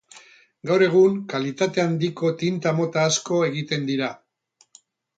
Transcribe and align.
Gaur 0.69 0.83
egun, 0.85 1.19
kalitate 1.33 1.85
handiko 1.85 2.33
tinta 2.41 2.75
mota 2.83 3.07
asko 3.13 3.41
egiten 3.53 3.89
dira. 3.95 4.13